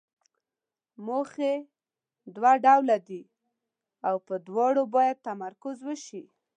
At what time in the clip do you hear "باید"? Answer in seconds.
4.95-5.23